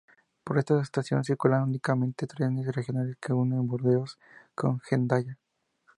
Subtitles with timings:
[0.43, 4.11] Por esta estación circulan únicamente trenes regionales que unen Burdeos
[4.59, 5.35] con Hendaya.